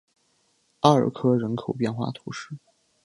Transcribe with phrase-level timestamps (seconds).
[0.79, 2.57] 阿尔科人口变化图示